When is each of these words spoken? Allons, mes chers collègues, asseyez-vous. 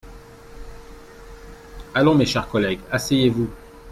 Allons, 1.93 2.15
mes 2.15 2.25
chers 2.25 2.47
collègues, 2.49 2.79
asseyez-vous. 2.89 3.47